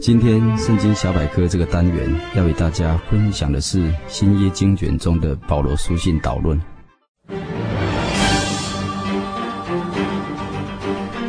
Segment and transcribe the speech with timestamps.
[0.00, 6.58] 今天《圣经小百科》这个单元要与大家分享的是新约经卷中的保罗书信导论。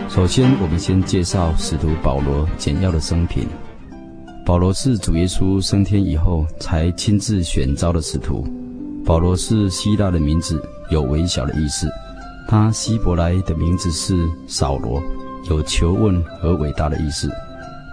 [0.07, 3.45] 首先，我们先介绍使徒保罗简要的生平。
[4.45, 8.47] 保罗是主耶稣升天以后才亲自选召的使徒。
[9.03, 11.89] 保罗是希腊的名字，有微小的意思。
[12.47, 14.15] 他希伯来的名字是
[14.47, 15.03] 扫罗，
[15.49, 17.29] 有求问和伟大的意思。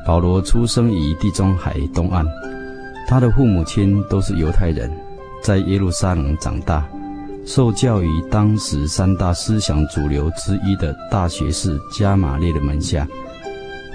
[0.08, 2.24] 保罗出生于地中海东岸，
[3.06, 4.90] 他的父母亲都是犹太人，
[5.42, 6.88] 在耶路撒冷长大，
[7.44, 13.06] 受教于当时三大思想主流之一的大学士加玛列的门下。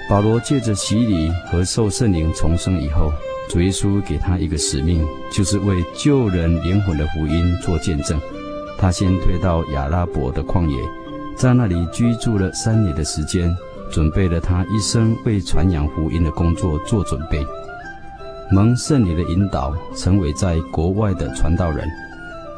[0.08, 3.12] 保罗借着洗礼和受圣灵重生以后，
[3.50, 8.22] 主耶稣给他一个使命，就是为救人灵魂的福音做见证。
[8.78, 10.78] 他先退到亚拉伯的旷野，
[11.36, 13.52] 在那里居住了三年的时间。
[13.94, 17.40] 准备了他一生为传扬福音的工作做准备，
[18.52, 21.88] 蒙圣灵的引导，成为在国外的传道人。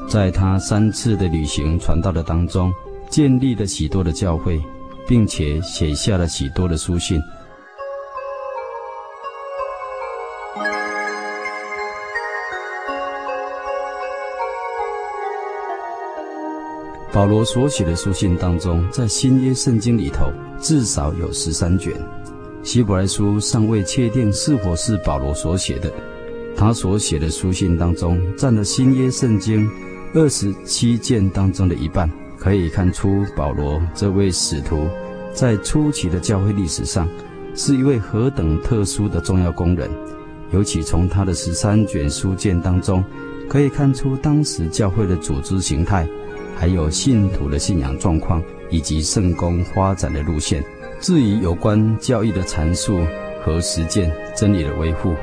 [0.08, 2.72] 在他三次的旅行传道的当中，
[3.10, 4.64] 建立了许多的教会，
[5.06, 7.20] 并且写下了许多的书信。
[17.16, 21.94] 保罗所写的书信当中，在新约圣经里头至少有十三卷。
[22.62, 25.90] 希伯来书尚未确定是否是保罗所写的。
[26.58, 29.66] 他所写的书信当中，占了新约圣经
[30.14, 32.12] 二十七卷当中的一半。
[32.38, 34.86] 可以看出，保罗这位使徒
[35.34, 37.08] 在初期的教会历史上，
[37.56, 39.90] 是一位何等特殊的重要工人。
[40.52, 43.02] 尤其从他的十三卷书卷当中，
[43.48, 46.06] 可以看出当时教会的组织形态。
[46.56, 50.64] 还有信徒的信仰状况，以及圣公发展的路线。
[51.00, 53.06] 至于有关教义的阐述
[53.44, 55.14] 和实践、真理的维护，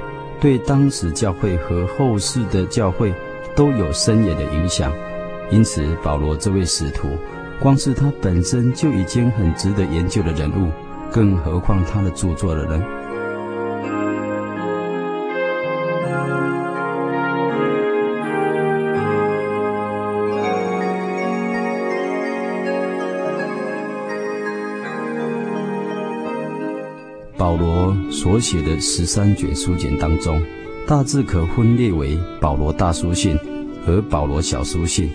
[0.41, 3.12] 对当时教会和后世的教会
[3.56, 4.93] 都有深远的影响。
[5.50, 7.09] 因此，保罗这位使徒，
[7.60, 10.70] 光是他本身就已经很值得研究的人物，
[11.10, 12.82] 更何况他的著作的人。
[27.43, 30.41] 保罗所写的十三卷书简当中，
[30.87, 33.37] 大致可分裂为保罗大书信
[33.85, 35.11] 和保罗小书信，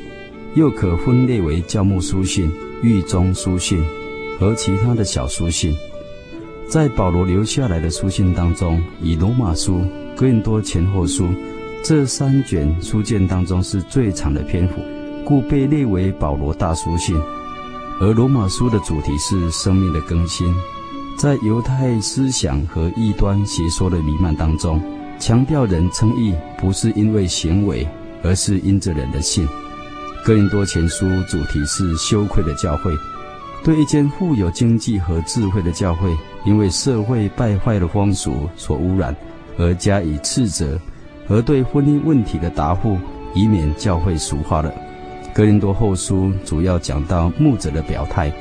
[0.54, 2.52] 又可分裂为教牧书信、
[2.82, 3.82] 狱中书信
[4.38, 5.74] 和其他的小书信。
[6.68, 9.82] 在保罗留下来的书信当中，以罗马书、
[10.14, 11.30] 哥林多前后书
[11.82, 14.82] 这三卷书简当中是最长的篇幅，
[15.24, 17.16] 故被列为保罗大书信。
[18.02, 20.54] 而罗马书的主题是生命的更新。
[21.18, 24.80] 在犹太思想和异端邪说的弥漫当中，
[25.18, 27.88] 强调人称义不是因为行为，
[28.24, 29.48] 而是因着人的信。
[30.24, 32.92] 哥林多前书主题是羞愧的教会，
[33.64, 39.16] 对一间富有经济和智慧的教会，因为社会败坏的风俗所污染
[39.58, 40.80] 而加以斥责，
[41.28, 42.96] 和对婚姻问题的答复，
[43.34, 44.72] 以免教会俗化了。
[45.34, 48.32] 哥林多后书主要讲到牧者的表态。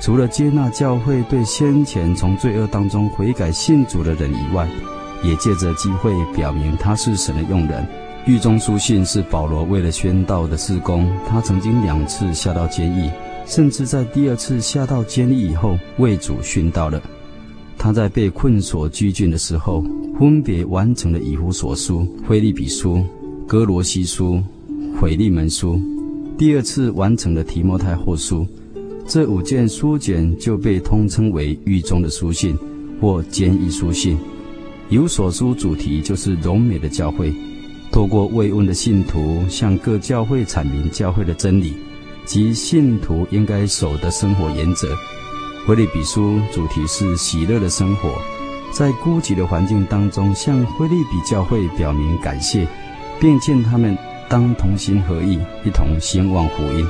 [0.00, 4.68] 除了接纳教会对先前从罪恶当中悔改信主的人以外，
[5.24, 7.86] 也借着机会表明他是神的用人。
[8.26, 13.10] 狱中书信是保罗为了宣道的事工，他曾经两次下到监狱，
[13.46, 17.02] 甚至在第二次下到监狱以后为主殉道了。
[17.76, 19.82] 他在被困所拘禁的时候，
[20.18, 23.02] 分别完成了以弗所书、腓立比书、
[23.46, 24.42] 歌罗西书、
[25.00, 25.80] 腓利门书，
[26.36, 28.46] 第二次完成了提摩太后书。
[29.08, 32.54] 这五件书简就被通称为狱中的书信
[33.00, 34.18] 或监狱书信。
[34.90, 37.32] 有所书主题就是荣美的教会，
[37.90, 41.72] 透过慰问的信徒向各教会阐明教会的真理
[42.26, 44.94] 及信徒应该守的生活原则。
[45.66, 48.10] 腓利比书主题是喜乐的生活，
[48.72, 52.68] 在孤寂的环境当中向腓利比教会表明感谢，
[53.18, 53.96] 并劝他们
[54.28, 56.86] 当同心合意，一同兴旺福音。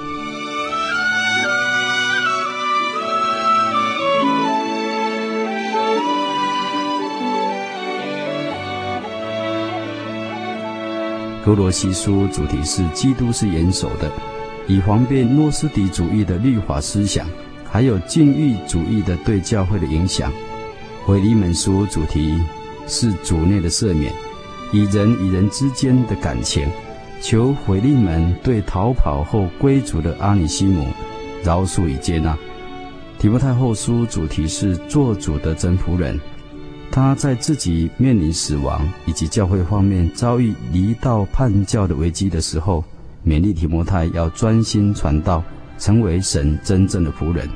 [11.49, 14.13] 多罗西书主题是基督是严守的，
[14.67, 17.27] 以防备诺斯底主义的律法思想，
[17.65, 20.31] 还有禁欲主义的对教会的影响。
[21.07, 22.39] 腓利门书主题
[22.87, 24.13] 是主内的赦免，
[24.75, 26.69] 以人与人之间的感情，
[27.23, 30.87] 求回利门对逃跑后归主的阿尼西姆
[31.43, 32.37] 饶恕与接纳。
[33.19, 36.21] 提摩太后书主题是做主的真仆人。
[36.99, 42.83] 他在自己面临死亡以及教会方面遭遇离道叛教的危机的时候，
[43.25, 45.43] 勉励提摩太要专心传道，
[45.79, 47.49] 成为神真正的仆人。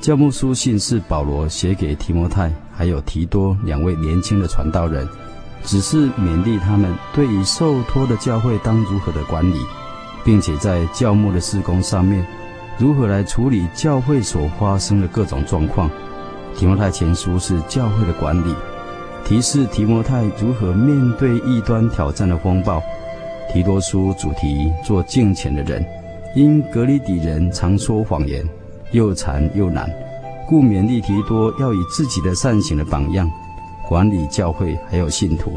[0.00, 5.08] 教牧书信是保罗写给提摩太还有提多两位年轻的传道人，
[5.64, 9.56] 只是勉励他们对于受托的教会当如何的管理，
[10.24, 12.24] 并且在教牧的施工上面
[12.78, 15.90] 如何来处理教会所发生的各种状况。
[16.58, 18.52] 提摩太前书是教会的管理，
[19.24, 22.82] 提示提摩太如何面对异端挑战的风暴。
[23.52, 25.86] 提多书主题做敬虔的人，
[26.34, 28.44] 因格里底人常说谎言，
[28.90, 29.88] 又馋又懒，
[30.48, 33.30] 故勉励提多要以自己的善行的榜样
[33.88, 35.52] 管理教会还有信徒。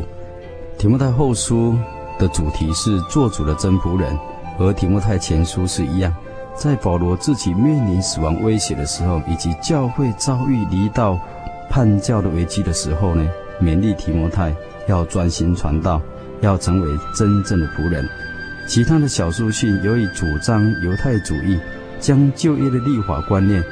[0.78, 1.76] 提摩太后书
[2.20, 4.16] 的主题是做主的真仆人，
[4.56, 6.14] 和提摩太前书是一样。
[6.56, 11.20] 在保罗自己面临死亡威胁的时候，以及教会遭遇离道
[11.70, 13.28] 叛教的危机的时候呢，
[13.62, 14.54] 勉励提摩太
[14.88, 16.02] 要专心传道，
[16.42, 18.08] 要成为真正的仆人。
[18.68, 21.60] 其他的小书信由于主张犹太主义，
[22.00, 23.64] 将旧约的立法观念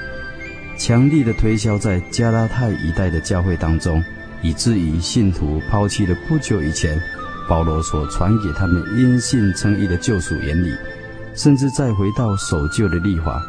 [0.78, 4.04] 强力的推销在加拉太一带的教会当中，
[4.42, 7.00] 以至于信徒抛弃了不久以前
[7.48, 10.74] 保罗所传给他们因信称义的救赎原理。
[11.36, 13.42] 甚至再回到守旧的律法，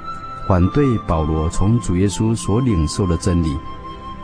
[0.47, 3.57] 反对保罗从主耶稣所领受的真理。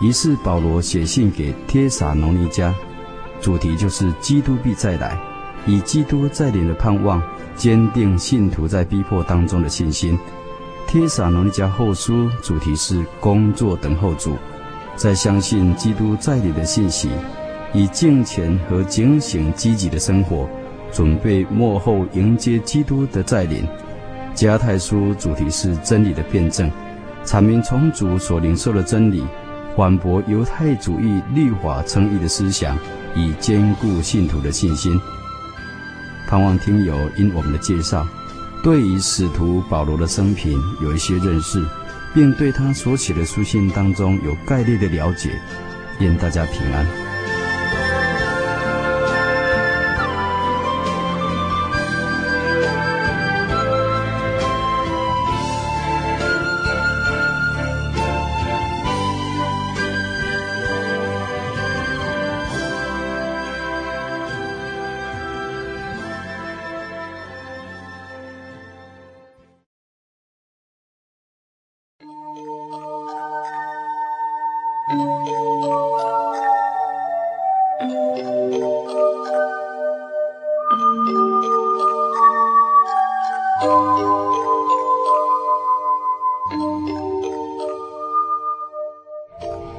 [0.00, 2.72] 于是保罗写信给帖撒罗尼迦，
[3.40, 5.18] 主题就是基督必再来，
[5.66, 7.22] 以基督再临的盼望，
[7.56, 10.18] 坚定信徒在逼迫当中的信心。
[10.86, 14.36] 帖撒罗尼迦后书主题是工作等候主，
[14.96, 17.08] 在相信基督再临的信息，
[17.72, 20.48] 以敬虔和警醒积极的生活。
[20.92, 23.66] 准备末后迎接基督的再临。
[24.34, 26.70] 加太书主题是真理的辩证，
[27.24, 29.24] 阐明从主所领受的真理，
[29.76, 32.78] 反驳犹太主义律法称义的思想，
[33.14, 35.00] 以坚固信徒的信心。
[36.28, 38.06] 盼望听友因我们的介绍，
[38.62, 41.64] 对于使徒保罗的生平有一些认识，
[42.14, 45.30] 并对他所写的书信当中有概略的了解。
[46.00, 47.05] 愿大家平安。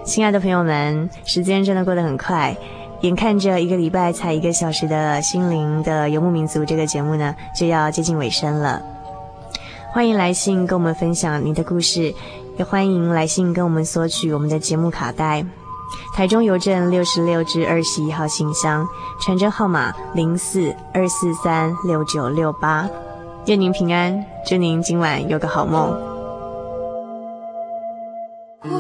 [0.06, 2.56] 亲爱的朋友们，时间真的过得很快，
[3.02, 8.82] 眼看着一个礼拜才一个小时的心灵的游牧民族这个节目呢，就要接近尾声了。
[9.94, 12.14] 欢迎来信跟我们分享您的故事，
[12.58, 15.46] 也欢迎来信跟我们索取我们的节目卡带。
[16.14, 18.88] 台中邮政六十六至二十一号信箱，
[19.22, 22.90] 传真号码零四二四三六九六八。
[23.46, 25.96] 愿您平安，祝您今晚有个好梦。
[28.60, 28.74] 走